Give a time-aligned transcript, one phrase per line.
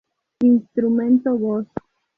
[0.43, 1.67] Instrumento voz.